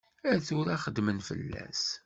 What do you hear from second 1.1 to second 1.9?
fell-as.